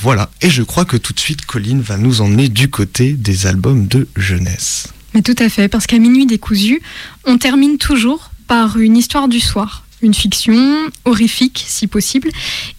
Voilà, 0.00 0.30
et 0.40 0.48
je 0.48 0.62
crois 0.62 0.86
que 0.86 0.96
tout 0.96 1.12
de 1.12 1.20
suite 1.20 1.44
Colline 1.44 1.82
va 1.82 1.98
nous 1.98 2.22
emmener 2.22 2.48
du 2.48 2.70
côté 2.70 3.12
des 3.12 3.46
albums 3.46 3.86
de 3.86 4.08
jeunesse. 4.16 4.88
Mais 5.14 5.20
tout 5.20 5.36
à 5.38 5.50
fait, 5.50 5.68
parce 5.68 5.86
qu'à 5.86 5.98
minuit 5.98 6.24
décousu, 6.24 6.80
on 7.26 7.36
termine 7.36 7.76
toujours 7.76 8.30
par 8.46 8.78
une 8.78 8.96
histoire 8.96 9.28
du 9.28 9.38
soir, 9.38 9.84
une 10.00 10.14
fiction 10.14 10.56
horrifique 11.04 11.62
si 11.66 11.86
possible, 11.86 12.30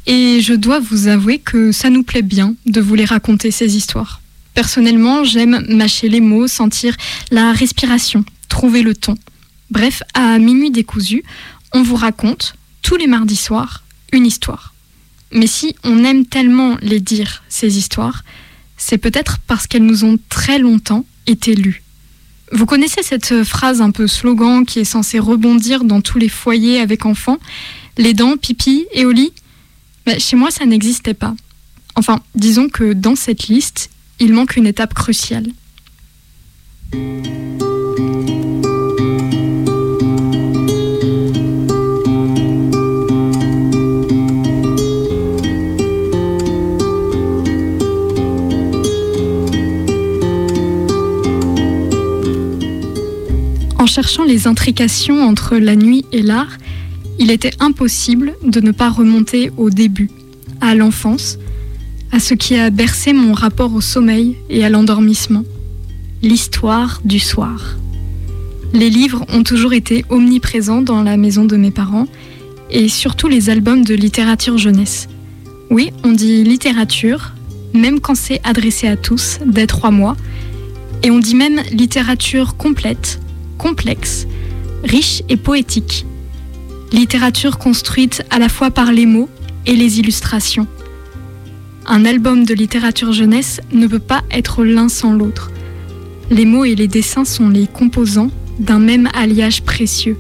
et 0.08 0.42
je 0.42 0.54
dois 0.54 0.80
vous 0.80 1.08
avouer 1.08 1.38
que 1.38 1.72
ça 1.72 1.92
nous 1.92 2.02
plaît 2.02 2.24
bien 2.24 2.56
de 2.66 2.82
vous 2.82 2.96
les 2.96 3.06
raconter 3.06 3.52
ces 3.52 3.78
histoires. 3.78 4.20
Personnellement, 4.56 5.24
j'aime 5.24 5.64
mâcher 5.70 6.10
les 6.10 6.22
mots, 6.22 6.48
sentir 6.48 6.96
la 7.30 7.54
respiration, 7.54 8.26
trouver 8.50 8.82
le 8.82 8.96
ton. 8.96 9.16
Bref, 9.70 10.02
à 10.16 10.40
minuit 10.40 10.72
décousu, 10.72 11.24
on 11.74 11.84
vous 11.84 11.96
raconte, 11.96 12.56
tous 12.82 12.96
les 12.96 13.08
mardis 13.08 13.36
soirs, 13.36 13.84
une 14.12 14.26
histoire. 14.26 14.73
Mais 15.34 15.48
si 15.48 15.76
on 15.84 16.04
aime 16.04 16.26
tellement 16.26 16.78
les 16.82 17.00
dire, 17.00 17.44
ces 17.50 17.78
histoires, 17.78 18.24
c'est 18.78 18.98
peut-être 18.98 19.40
parce 19.48 19.68
qu'elles 19.68 19.86
nous 19.86 20.06
ont 20.06 20.20
très 20.30 20.60
longtemps 20.60 21.06
été 21.26 21.56
lues. 21.56 21.84
Vous 22.52 22.68
connaissez 22.68 23.02
cette 23.02 23.44
phrase 23.44 23.82
un 23.82 23.90
peu 23.90 24.08
slogan 24.08 24.66
qui 24.66 24.80
est 24.80 24.84
censée 24.86 25.18
rebondir 25.18 25.86
dans 25.86 26.02
tous 26.02 26.20
les 26.20 26.30
foyers 26.30 26.80
avec 26.80 27.06
enfants? 27.06 27.40
Les 27.98 28.14
dents, 28.14 28.38
pipi 28.38 28.86
et 28.94 29.06
au 29.06 29.12
lit? 29.12 29.34
Chez 30.20 30.36
moi, 30.36 30.52
ça 30.52 30.66
n'existait 30.66 31.16
pas. 31.16 31.34
Enfin, 31.96 32.22
disons 32.36 32.70
que 32.70 32.94
dans 32.94 33.16
cette 33.16 33.48
liste, 33.48 33.90
il 34.20 34.34
manque 34.34 34.56
une 34.56 34.68
étape 34.68 34.94
cruciale. 34.94 35.48
Les 54.34 54.48
intrications 54.48 55.22
entre 55.22 55.58
la 55.58 55.76
nuit 55.76 56.06
et 56.12 56.24
l'art, 56.24 56.58
il 57.20 57.30
était 57.30 57.54
impossible 57.60 58.34
de 58.44 58.62
ne 58.62 58.72
pas 58.72 58.90
remonter 58.90 59.52
au 59.58 59.70
début, 59.70 60.10
à 60.60 60.74
l'enfance, 60.74 61.38
à 62.12 62.20
ce 62.20 62.34
qui 62.34 62.56
a 62.56 62.72
bercé 62.72 63.14
mon 63.14 63.34
rapport 63.34 63.76
au 63.76 63.80
sommeil 63.80 64.36
et 64.50 64.66
à 64.66 64.70
l'endormissement, 64.70 65.44
l'histoire 66.24 67.00
du 67.06 67.20
soir. 67.20 67.76
Les 68.74 68.90
livres 68.90 69.24
ont 69.32 69.44
toujours 69.44 69.74
été 69.74 70.04
omniprésents 70.10 70.82
dans 70.82 71.04
la 71.04 71.16
maison 71.16 71.46
de 71.46 71.56
mes 71.56 71.70
parents, 71.70 72.08
et 72.72 72.90
surtout 72.90 73.28
les 73.28 73.52
albums 73.52 73.86
de 73.86 73.94
littérature 73.94 74.58
jeunesse. 74.58 75.10
Oui, 75.70 75.92
on 76.04 76.12
dit 76.12 76.44
littérature, 76.44 77.34
même 77.76 78.00
quand 78.00 78.16
c'est 78.16 78.42
adressé 78.44 78.88
à 78.88 78.98
tous, 78.98 79.38
dès 79.46 79.68
trois 79.68 79.92
mois, 79.92 80.18
et 81.04 81.12
on 81.12 81.20
dit 81.20 81.36
même 81.36 81.62
littérature 81.72 82.58
complète, 82.58 83.20
complexe, 83.58 84.28
riche 84.84 85.24
et 85.30 85.38
poétique. 85.38 86.06
Littérature 86.92 87.58
construite 87.58 88.24
à 88.30 88.40
la 88.40 88.50
fois 88.50 88.72
par 88.72 88.92
les 88.92 89.06
mots 89.06 89.30
et 89.66 89.76
les 89.76 90.00
illustrations. 90.00 90.68
Un 91.86 92.06
album 92.06 92.46
de 92.46 92.54
littérature 92.54 93.12
jeunesse 93.12 93.60
ne 93.72 93.88
peut 93.88 94.00
pas 94.00 94.24
être 94.32 94.64
l'un 94.64 94.90
sans 94.90 95.14
l'autre. 95.14 95.52
Les 96.30 96.46
mots 96.46 96.66
et 96.66 96.76
les 96.76 96.88
dessins 96.88 97.26
sont 97.26 97.50
les 97.50 97.68
composants 97.68 98.32
d'un 98.60 98.80
même 98.80 99.10
alliage 99.14 99.64
précieux. 99.64 100.18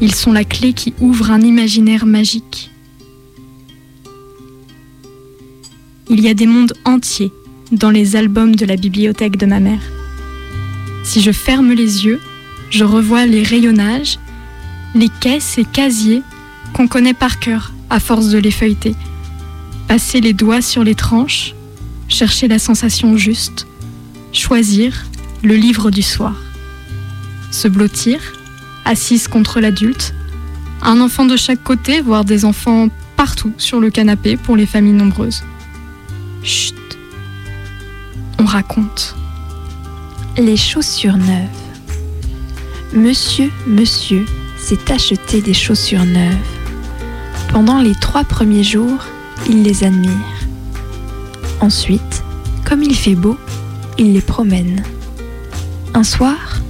Ils 0.00 0.14
sont 0.14 0.32
la 0.32 0.44
clé 0.44 0.72
qui 0.72 0.92
ouvre 1.00 1.30
un 1.30 1.40
imaginaire 1.40 2.04
magique. 2.04 2.70
Il 6.08 6.20
y 6.20 6.28
a 6.28 6.34
des 6.34 6.46
mondes 6.46 6.74
entiers 6.84 7.32
dans 7.72 7.90
les 7.90 8.14
albums 8.14 8.54
de 8.54 8.66
la 8.66 8.76
bibliothèque 8.76 9.36
de 9.36 9.46
ma 9.46 9.60
mère. 9.60 9.82
Si 11.02 11.20
je 11.20 11.32
ferme 11.32 11.72
les 11.72 12.04
yeux, 12.04 12.20
je 12.70 12.84
revois 12.84 13.26
les 13.26 13.42
rayonnages, 13.42 14.18
les 14.94 15.08
caisses 15.08 15.58
et 15.58 15.64
casiers 15.64 16.22
qu'on 16.72 16.88
connaît 16.88 17.14
par 17.14 17.38
cœur 17.38 17.72
à 17.90 18.00
force 18.00 18.28
de 18.28 18.38
les 18.38 18.50
feuilleter. 18.50 18.94
Passer 19.88 20.20
les 20.20 20.32
doigts 20.32 20.62
sur 20.62 20.82
les 20.82 20.94
tranches, 20.94 21.54
chercher 22.08 22.48
la 22.48 22.58
sensation 22.58 23.16
juste, 23.16 23.66
choisir 24.32 25.06
le 25.42 25.54
livre 25.54 25.90
du 25.90 26.02
soir. 26.02 26.34
Se 27.50 27.68
blottir, 27.68 28.20
assise 28.84 29.28
contre 29.28 29.60
l'adulte, 29.60 30.14
un 30.82 31.00
enfant 31.00 31.24
de 31.24 31.36
chaque 31.36 31.62
côté, 31.62 32.00
voire 32.00 32.24
des 32.24 32.44
enfants 32.44 32.88
partout 33.16 33.52
sur 33.58 33.80
le 33.80 33.90
canapé 33.90 34.36
pour 34.36 34.56
les 34.56 34.66
familles 34.66 34.92
nombreuses. 34.92 35.42
Chut, 36.42 36.74
on 38.38 38.44
raconte. 38.44 39.14
Les 40.36 40.56
chaussures 40.56 41.16
neuves. 41.16 41.65
Monsieur, 42.92 43.50
monsieur 43.66 44.24
s'est 44.56 44.92
acheté 44.92 45.42
des 45.42 45.52
chaussures 45.52 46.04
neuves. 46.04 46.36
Pendant 47.52 47.80
les 47.80 47.94
trois 47.94 48.22
premiers 48.22 48.62
jours, 48.62 49.04
il 49.48 49.64
les 49.64 49.82
admire. 49.82 50.12
Ensuite, 51.60 52.22
comme 52.64 52.84
il 52.84 52.94
fait 52.94 53.16
beau, 53.16 53.36
il 53.98 54.12
les 54.12 54.20
promène. 54.20 54.84
Un 55.94 56.04
soir, 56.04 56.60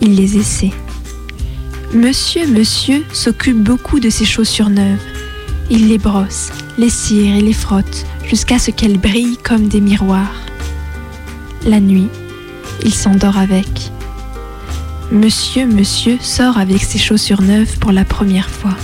il 0.00 0.14
les 0.14 0.36
essaie. 0.36 0.72
Monsieur, 1.92 2.46
monsieur 2.46 3.04
s'occupe 3.12 3.62
beaucoup 3.62 3.98
de 3.98 4.08
ses 4.08 4.24
chaussures 4.24 4.70
neuves. 4.70 5.02
Il 5.68 5.88
les 5.88 5.98
brosse, 5.98 6.52
les 6.78 6.90
cire 6.90 7.34
et 7.34 7.42
les 7.42 7.52
frotte 7.52 8.06
jusqu'à 8.24 8.60
ce 8.60 8.70
qu'elles 8.70 8.98
brillent 8.98 9.38
comme 9.42 9.66
des 9.66 9.80
miroirs. 9.80 10.42
La 11.64 11.80
nuit, 11.80 12.08
il 12.84 12.94
s'endort 12.94 13.36
avec. 13.36 13.90
Monsieur, 15.12 15.66
monsieur 15.66 16.18
sort 16.20 16.58
avec 16.58 16.82
ses 16.82 16.98
chaussures 16.98 17.40
neuves 17.40 17.78
pour 17.78 17.92
la 17.92 18.04
première 18.04 18.50
fois. 18.50 18.74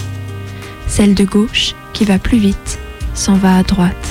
Celle 0.87 1.15
de 1.15 1.25
gauche, 1.25 1.75
qui 1.93 2.05
va 2.05 2.21
plus 2.21 2.38
vite, 2.38 2.78
s'en 3.12 3.34
va 3.34 3.56
à 3.56 3.65
droite. 3.65 4.06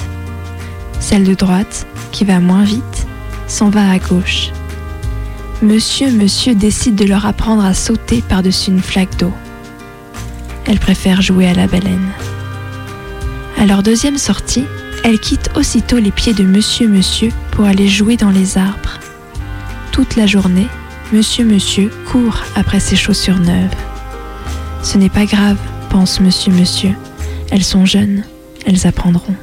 Celle 1.00 1.24
de 1.24 1.34
droite, 1.34 1.88
qui 2.12 2.26
va 2.26 2.42
moins 2.42 2.66
vite, 2.66 3.08
s'en 3.48 3.70
va 3.70 3.90
à 3.90 3.98
gauche. 3.98 4.50
Monsieur, 5.62 6.12
monsieur 6.12 6.54
décide 6.54 6.96
de 6.96 7.06
leur 7.06 7.26
apprendre 7.26 7.64
à 7.64 7.74
sauter 7.74 8.22
par-dessus 8.28 8.72
une 8.72 8.82
flaque 8.82 9.18
d'eau. 9.18 9.34
Elle 10.66 10.80
préfère 10.80 11.22
jouer 11.22 11.48
à 11.48 11.54
la 11.54 11.68
baleine. 11.68 12.12
À 13.58 13.66
leur 13.66 13.84
deuxième 13.84 14.18
sortie, 14.18 14.66
elle 15.06 15.20
quitte 15.20 15.50
aussitôt 15.56 15.98
les 15.98 16.12
pieds 16.12 16.34
de 16.34 16.44
Monsieur, 16.44 16.90
monsieur 16.90 17.30
pour 17.52 17.64
aller 17.64 17.88
jouer 17.88 18.18
dans 18.18 18.32
les 18.32 18.58
arbres. 18.58 19.00
Toute 19.94 20.18
la 20.18 20.28
journée, 20.28 20.68
Monsieur 21.14 21.44
Monsieur 21.44 21.92
court 22.10 22.42
après 22.56 22.80
ses 22.80 22.96
chaussures 22.96 23.40
neuves. 23.40 23.76
Ce 24.82 24.98
n'est 24.98 25.10
pas 25.10 25.26
grave, 25.26 25.58
pense 25.90 26.22
Monsieur 26.22 26.54
Monsieur. 26.54 26.94
Elles 27.52 27.66
sont 27.66 27.86
jeunes, 27.86 28.24
elles 28.66 28.88
apprendront. 28.88 29.36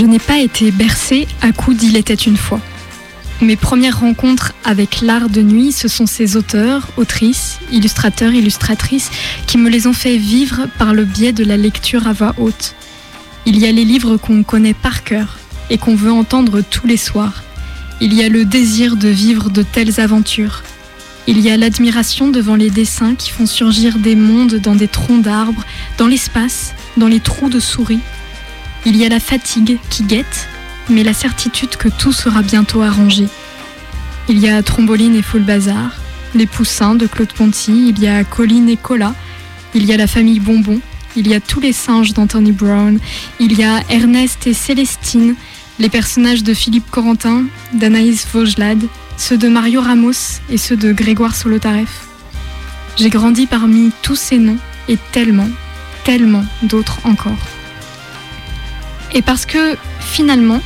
Je 0.00 0.06
n'ai 0.06 0.18
pas 0.18 0.38
été 0.38 0.70
bercée 0.70 1.28
à 1.42 1.52
coups 1.52 1.76
d'Il 1.76 1.94
était 1.98 2.14
une 2.14 2.38
fois. 2.38 2.58
Mes 3.42 3.56
premières 3.56 4.00
rencontres 4.00 4.54
avec 4.64 5.02
l'art 5.02 5.28
de 5.28 5.42
nuit, 5.42 5.72
ce 5.72 5.88
sont 5.88 6.06
ces 6.06 6.38
auteurs, 6.38 6.88
autrices, 6.96 7.58
illustrateurs, 7.70 8.32
illustratrices 8.32 9.10
qui 9.46 9.58
me 9.58 9.68
les 9.68 9.86
ont 9.86 9.92
fait 9.92 10.16
vivre 10.16 10.68
par 10.78 10.94
le 10.94 11.04
biais 11.04 11.34
de 11.34 11.44
la 11.44 11.58
lecture 11.58 12.06
à 12.06 12.14
voix 12.14 12.34
haute. 12.38 12.74
Il 13.44 13.58
y 13.58 13.66
a 13.66 13.72
les 13.72 13.84
livres 13.84 14.16
qu'on 14.16 14.42
connaît 14.42 14.72
par 14.72 15.04
cœur 15.04 15.36
et 15.68 15.76
qu'on 15.76 15.96
veut 15.96 16.12
entendre 16.12 16.62
tous 16.62 16.86
les 16.86 16.96
soirs. 16.96 17.44
Il 18.00 18.14
y 18.14 18.24
a 18.24 18.30
le 18.30 18.46
désir 18.46 18.96
de 18.96 19.08
vivre 19.08 19.50
de 19.50 19.62
telles 19.62 20.00
aventures. 20.00 20.62
Il 21.26 21.40
y 21.40 21.50
a 21.50 21.58
l'admiration 21.58 22.30
devant 22.30 22.56
les 22.56 22.70
dessins 22.70 23.16
qui 23.16 23.30
font 23.30 23.44
surgir 23.44 23.98
des 23.98 24.16
mondes 24.16 24.60
dans 24.60 24.76
des 24.76 24.88
troncs 24.88 25.20
d'arbres, 25.20 25.66
dans 25.98 26.06
l'espace, 26.06 26.72
dans 26.96 27.08
les 27.08 27.20
trous 27.20 27.50
de 27.50 27.60
souris. 27.60 28.00
Il 28.86 28.96
y 28.96 29.04
a 29.04 29.10
la 29.10 29.20
fatigue 29.20 29.78
qui 29.90 30.04
guette, 30.04 30.48
mais 30.88 31.04
la 31.04 31.12
certitude 31.12 31.76
que 31.76 31.88
tout 31.88 32.12
sera 32.12 32.40
bientôt 32.40 32.80
arrangé. 32.80 33.26
Il 34.28 34.38
y 34.38 34.48
a 34.48 34.62
Tromboline 34.62 35.14
et 35.16 35.22
Foule 35.22 35.42
Bazar, 35.42 35.92
Les 36.34 36.46
Poussins 36.46 36.94
de 36.94 37.06
Claude 37.06 37.32
Ponty, 37.32 37.88
il 37.88 37.98
y 37.98 38.08
a 38.08 38.24
Colline 38.24 38.70
et 38.70 38.78
Cola, 38.78 39.14
il 39.74 39.84
y 39.84 39.92
a 39.92 39.98
la 39.98 40.06
famille 40.06 40.40
Bonbon, 40.40 40.80
il 41.14 41.28
y 41.28 41.34
a 41.34 41.40
tous 41.40 41.60
les 41.60 41.74
singes 41.74 42.14
d'Anthony 42.14 42.52
Brown, 42.52 42.98
il 43.38 43.58
y 43.58 43.64
a 43.64 43.82
Ernest 43.90 44.46
et 44.46 44.54
Célestine, 44.54 45.34
les 45.78 45.90
personnages 45.90 46.42
de 46.42 46.54
Philippe 46.54 46.90
Corentin, 46.90 47.44
d'Anaïs 47.74 48.26
Vaugelade, 48.32 48.86
ceux 49.18 49.36
de 49.36 49.48
Mario 49.48 49.82
Ramos 49.82 50.40
et 50.48 50.56
ceux 50.56 50.76
de 50.76 50.92
Grégoire 50.92 51.36
Solotareff. 51.36 52.06
J'ai 52.96 53.10
grandi 53.10 53.46
parmi 53.46 53.92
tous 54.00 54.16
ces 54.16 54.38
noms 54.38 54.58
et 54.88 54.96
tellement, 55.12 55.48
tellement 56.04 56.44
d'autres 56.62 56.98
encore. 57.04 57.59
Et 59.12 59.22
parce 59.22 59.46
que 59.46 59.76
finalement, 60.00 60.60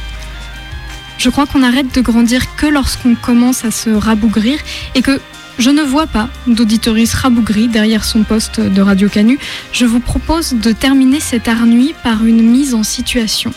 je 1.19 1.31
crois 1.31 1.46
qu'on 1.46 1.62
arrête 1.62 1.94
de 1.94 2.00
grandir 2.00 2.55
que 2.56 2.67
lorsqu'on 2.67 3.14
commence 3.14 3.64
à 3.64 3.70
se 3.70 3.91
rabougrir 3.91 4.58
et 4.94 5.02
que 5.02 5.20
je 5.58 5.70
ne 5.70 5.82
vois 5.82 6.06
pas 6.06 6.29
d'auditoris 6.46 7.14
rabougri 7.14 7.69
derrière 7.69 8.05
son 8.05 8.25
poste 8.25 8.61
de 8.61 8.82
Radio 8.82 9.08
Canu. 9.08 9.38
Je 9.73 9.85
vous 9.85 10.00
propose 10.00 10.55
de 10.55 10.73
terminer 10.73 11.20
cette 11.20 11.46
art 11.49 11.67
nuit 11.67 11.94
par 12.02 12.25
une 12.25 12.43
mise 12.43 12.75
en 12.75 12.82
situation. 12.82 13.52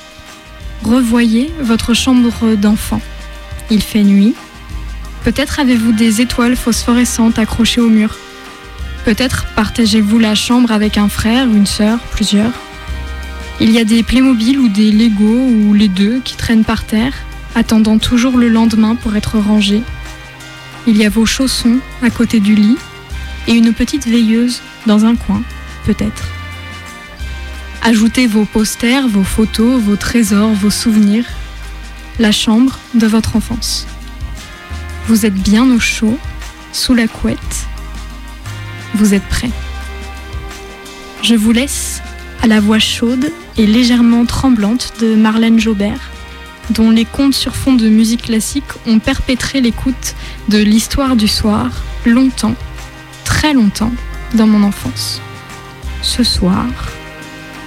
Revoyez 0.84 1.52
votre 1.60 1.94
chambre 1.96 2.56
d'enfant. 2.56 3.02
Il 3.72 3.82
fait 3.82 4.04
nuit. 4.04 4.36
Peut-être 5.24 5.60
avez-vous 5.60 5.92
des 5.92 6.22
étoiles 6.22 6.56
phosphorescentes 6.56 7.40
accrochées 7.40 7.82
au 7.82 7.90
mur. 7.90 8.16
Peut-être 9.04 9.46
partagez-vous 9.56 10.20
la 10.20 10.36
chambre 10.36 10.72
avec 10.72 10.98
un 10.98 11.10
frère, 11.10 11.48
une 11.48 11.66
sœur, 11.66 11.98
plusieurs. 12.12 12.52
Il 13.60 13.72
y 13.72 13.80
a 13.80 13.84
des 13.84 14.04
Playmobil 14.04 14.60
ou 14.60 14.70
des 14.70 14.92
Lego 14.92 15.26
ou 15.26 15.74
les 15.74 15.88
deux 15.88 16.20
qui 16.24 16.36
traînent 16.36 16.64
par 16.64 16.84
terre, 16.84 17.14
attendant 17.56 17.98
toujours 17.98 18.38
le 18.38 18.50
lendemain 18.50 18.94
pour 18.94 19.16
être 19.16 19.40
rangés. 19.40 19.82
Il 20.86 20.96
y 20.96 21.06
a 21.06 21.10
vos 21.10 21.26
chaussons 21.26 21.80
à 22.04 22.12
côté 22.12 22.40
du 22.40 22.54
lit 22.54 22.78
et 23.48 23.54
une 23.54 23.74
petite 23.74 24.06
veilleuse 24.06 24.62
dans 24.86 25.06
un 25.06 25.16
coin, 25.16 25.42
peut-être. 25.86 26.30
Ajoutez 27.82 28.28
vos 28.28 28.46
posters, 28.46 29.08
vos 29.08 29.24
photos, 29.24 29.82
vos 29.82 29.96
trésors, 29.96 30.54
vos 30.54 30.70
souvenirs, 30.70 31.26
la 32.20 32.32
chambre 32.32 32.78
de 32.94 33.08
votre 33.08 33.36
enfance. 33.36 33.88
Vous 35.08 35.26
êtes 35.26 35.34
bien 35.34 35.68
au 35.72 35.80
chaud, 35.80 36.20
sous 36.74 36.94
la 36.94 37.08
couette. 37.08 37.66
Vous 38.94 39.16
êtes 39.16 39.28
prêts. 39.28 39.52
Je 41.24 41.34
vous 41.34 41.52
laisse 41.52 42.02
à 42.44 42.48
la 42.48 42.60
voix 42.60 42.80
chaude 42.80 43.32
et 43.58 43.66
légèrement 43.66 44.26
tremblante 44.26 44.94
de 45.02 45.16
Marlène 45.16 45.60
Jobert, 45.60 46.12
dont 46.70 46.92
les 46.92 47.06
contes 47.06 47.34
sur 47.34 47.56
fond 47.56 47.74
de 47.74 47.90
musique 47.90 48.24
classique 48.24 48.66
ont 48.86 49.00
perpétré 49.00 49.62
l'écoute 49.62 50.16
de 50.50 50.58
l'histoire 50.58 51.16
du 51.16 51.28
soir 51.28 51.70
longtemps, 52.06 52.56
très 53.26 53.54
longtemps, 53.54 53.94
dans 54.34 54.48
mon 54.48 54.64
enfance. 54.64 55.22
Ce 56.02 56.24
soir, 56.24 56.66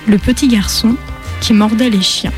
le 0.06 0.18
petit 0.18 0.48
garçon 0.48 0.96
qui 1.40 1.52
mordait 1.52 1.90
les 1.90 2.02
chiens. 2.02 2.32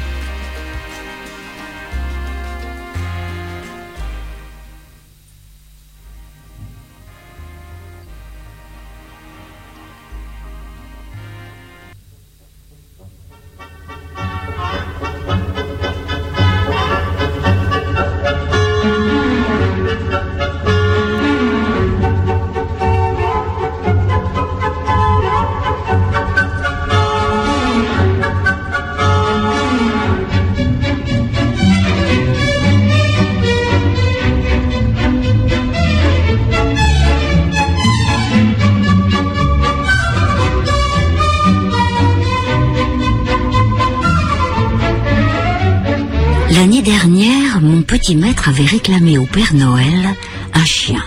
L'année 46.62 46.80
dernière, 46.80 47.60
mon 47.60 47.82
petit 47.82 48.14
maître 48.14 48.48
avait 48.48 48.64
réclamé 48.64 49.18
au 49.18 49.26
Père 49.26 49.52
Noël 49.52 50.14
un 50.54 50.64
chien. 50.64 51.02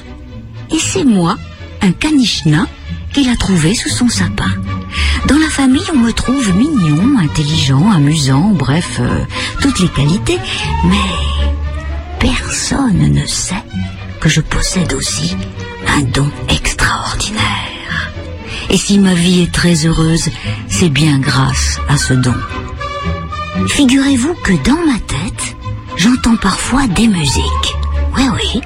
Et 0.70 0.78
c'est 0.78 1.06
moi, 1.06 1.38
un 1.82 1.94
caniche 1.94 2.44
nain, 2.44 2.68
qu'il 3.14 3.30
a 3.30 3.38
trouvé 3.38 3.74
sous 3.74 3.88
son 3.88 4.10
sapin. 4.10 4.52
Dans 5.28 5.38
la 5.38 5.48
famille, 5.48 5.90
on 5.94 5.98
me 5.98 6.12
trouve 6.12 6.54
mignon, 6.58 7.18
intelligent, 7.20 7.90
amusant, 7.90 8.50
bref, 8.50 8.98
euh, 9.00 9.24
toutes 9.62 9.80
les 9.80 9.88
qualités. 9.88 10.40
Mais 10.84 12.20
personne 12.20 13.14
ne 13.14 13.26
sait 13.26 13.64
que 14.20 14.28
je 14.28 14.42
possède 14.42 14.92
aussi 14.92 15.38
un 15.88 16.02
don 16.02 16.30
extraordinaire. 16.50 18.12
Et 18.70 18.78
si 18.78 19.00
ma 19.00 19.14
vie 19.14 19.44
est 19.44 19.54
très 19.54 19.86
heureuse, 19.86 20.28
c'est 20.68 20.90
bien 20.90 21.18
grâce 21.18 21.80
à 21.88 21.96
ce 21.96 22.14
don. 22.14 22.36
Figurez-vous 23.70 24.34
que 24.36 24.54
dans 24.64 24.86
ma 24.86 25.00
tête, 25.00 25.56
j'entends 25.96 26.36
parfois 26.36 26.88
des 26.88 27.08
musiques. 27.08 27.76
Oui, 28.16 28.24
oui. 28.34 28.62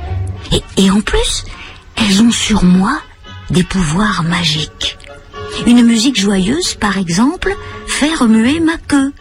Et, 0.78 0.90
en 0.90 1.02
plus, 1.02 1.46
elles 1.96 2.22
ont 2.22 2.32
sur 2.32 2.64
moi 2.64 3.00
des 3.50 3.64
pouvoirs 3.64 4.24
magiques. 4.24 4.98
Une 5.68 5.84
musique 5.84 6.20
joyeuse, 6.20 6.74
par 6.74 6.98
exemple, 6.98 7.56
fait 7.88 8.14
remuer 8.14 8.60
ma 8.60 8.78
queue. 8.78 9.14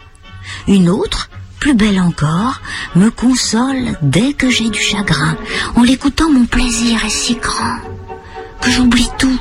Une 0.67 0.89
autre, 0.89 1.29
plus 1.59 1.75
belle 1.75 1.99
encore, 1.99 2.61
me 2.95 3.09
console 3.09 3.97
dès 4.01 4.33
que 4.33 4.49
j'ai 4.49 4.69
du 4.69 4.79
chagrin. 4.79 5.37
En 5.75 5.83
l'écoutant, 5.83 6.31
mon 6.31 6.45
plaisir 6.45 7.05
est 7.05 7.09
si 7.09 7.35
grand 7.35 7.77
que 8.61 8.71
j'oublie 8.71 9.09
tout. 9.17 9.39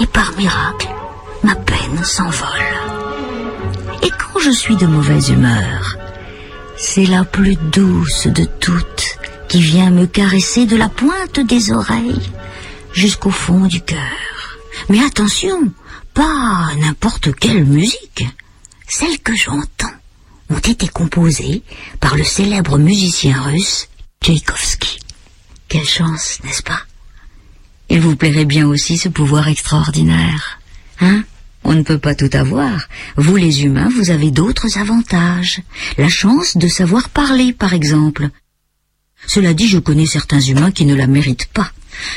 Et 0.00 0.06
par 0.06 0.32
miracle, 0.36 0.88
ma 1.42 1.54
peine 1.54 2.02
s'envole. 2.02 2.91
Je 4.44 4.50
suis 4.50 4.74
de 4.74 4.86
mauvaise 4.86 5.28
humeur, 5.28 5.96
c'est 6.76 7.06
la 7.06 7.24
plus 7.24 7.54
douce 7.70 8.26
de 8.26 8.44
toutes 8.44 9.18
qui 9.48 9.60
vient 9.60 9.90
me 9.90 10.06
caresser 10.06 10.66
de 10.66 10.74
la 10.76 10.88
pointe 10.88 11.38
des 11.38 11.70
oreilles 11.70 12.32
jusqu'au 12.92 13.30
fond 13.30 13.66
du 13.66 13.80
cœur. 13.80 14.58
Mais 14.88 14.98
attention, 14.98 15.70
pas 16.12 16.70
n'importe 16.80 17.32
quelle 17.36 17.64
musique. 17.64 18.26
Celles 18.88 19.20
que 19.20 19.36
j'entends 19.36 19.94
ont 20.50 20.58
été 20.58 20.88
composées 20.88 21.62
par 22.00 22.16
le 22.16 22.24
célèbre 22.24 22.78
musicien 22.78 23.40
russe 23.42 23.88
Tchaïkovski. 24.24 24.98
Quelle 25.68 25.88
chance, 25.88 26.40
n'est-ce 26.42 26.64
pas? 26.64 26.80
Il 27.88 28.00
vous 28.00 28.16
plairait 28.16 28.44
bien 28.44 28.66
aussi 28.66 28.98
ce 28.98 29.08
pouvoir 29.08 29.46
extraordinaire, 29.46 30.58
hein? 31.00 31.22
On 31.64 31.74
ne 31.74 31.82
peut 31.82 31.98
pas 31.98 32.14
tout 32.14 32.30
avoir. 32.32 32.88
Vous 33.16 33.36
les 33.36 33.64
humains, 33.64 33.88
vous 33.94 34.10
avez 34.10 34.30
d'autres 34.30 34.78
avantages. 34.78 35.60
La 35.98 36.08
chance 36.08 36.56
de 36.56 36.68
savoir 36.68 37.08
parler, 37.08 37.52
par 37.52 37.72
exemple. 37.72 38.28
Cela 39.26 39.54
dit, 39.54 39.68
je 39.68 39.78
connais 39.78 40.06
certains 40.06 40.40
humains 40.40 40.72
qui 40.72 40.84
ne 40.84 40.94
la 40.94 41.06
méritent 41.06 41.48
pas. 41.52 41.70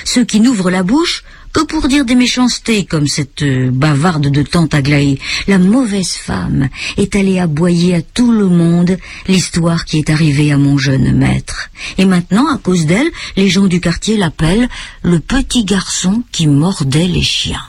Ceux 0.04 0.26
qui 0.26 0.40
n'ouvrent 0.40 0.72
la 0.72 0.84
bouche 0.84 1.24
que 1.56 1.64
pour 1.64 1.88
dire 1.88 2.04
des 2.04 2.16
méchancetés, 2.16 2.84
comme 2.84 3.08
cette 3.08 3.42
euh, 3.42 3.72
bavarde 3.72 4.28
de 4.28 4.42
tante 4.42 4.74
Aglaé. 4.74 5.18
La 5.48 5.58
mauvaise 5.58 6.12
femme 6.16 6.68
est 6.98 7.16
allée 7.16 7.40
aboyer 7.40 7.96
à 7.96 8.02
tout 8.02 8.30
le 8.30 8.50
monde 8.50 8.98
l'histoire 9.30 9.86
qui 9.86 10.00
est 10.00 10.10
arrivée 10.10 10.52
à 10.52 10.58
mon 10.58 10.78
jeune 10.78 11.18
maître. 11.18 11.70
Et 11.98 12.04
maintenant, 12.04 12.54
à 12.54 12.58
cause 12.58 12.86
d'elle, 12.86 13.10
les 13.38 13.48
gens 13.48 13.68
du 13.68 13.80
quartier 13.80 14.18
l'appellent 14.18 14.68
le 15.02 15.20
petit 15.22 15.64
garçon 15.64 16.24
qui 16.34 16.48
mordait 16.48 17.08
les 17.08 17.24
chiens. 17.24 17.64